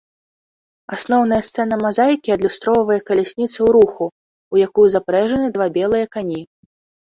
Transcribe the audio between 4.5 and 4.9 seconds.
у якую